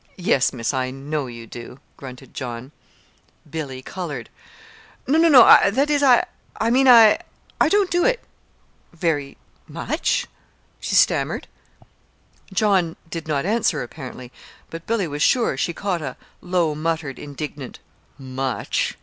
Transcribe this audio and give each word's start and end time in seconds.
"Yes, 0.17 0.51
Miss; 0.51 0.73
I 0.73 0.89
know 0.89 1.27
you 1.27 1.45
do," 1.45 1.79
grunted 1.95 2.33
John. 2.33 2.71
Billy 3.47 3.83
colored. 3.83 4.31
"No, 5.05 5.19
no 5.19 5.29
that 5.69 5.91
is, 5.91 6.01
I 6.01 6.25
mean 6.71 6.87
I 6.87 7.19
don't 7.67 7.91
do 7.91 8.03
it 8.03 8.19
very 8.93 9.37
much," 9.67 10.25
she 10.79 10.95
stammered. 10.95 11.47
John 12.51 12.95
did 13.11 13.27
not 13.27 13.45
answer 13.45 13.83
apparently; 13.83 14.31
but 14.71 14.87
Billy 14.87 15.07
was 15.07 15.21
sure 15.21 15.55
she 15.55 15.71
caught 15.71 16.01
a 16.01 16.17
low 16.41 16.73
muttered, 16.73 17.19
indignant 17.19 17.77
"much!" 18.17 18.97